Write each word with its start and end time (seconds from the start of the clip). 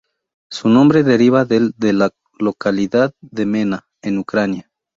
Su 0.49 0.67
nombre 0.67 1.03
deriva 1.03 1.45
del 1.45 1.75
de 1.77 1.93
la 1.93 2.09
localidad 2.39 3.13
de 3.21 3.45
Mena, 3.45 3.85
en 4.01 4.17
Ucrania. 4.17 4.71